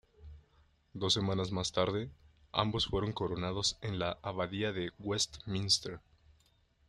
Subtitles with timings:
[0.93, 2.09] Dos semanas más tarde,
[2.51, 5.99] ambos fueron coronados en la abadía de Westminster.